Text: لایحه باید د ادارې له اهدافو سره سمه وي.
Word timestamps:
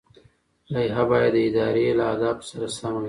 لایحه 0.73 1.03
باید 1.11 1.33
د 1.35 1.37
ادارې 1.47 1.85
له 1.99 2.03
اهدافو 2.11 2.43
سره 2.51 2.65
سمه 2.77 2.91
وي. 2.97 2.99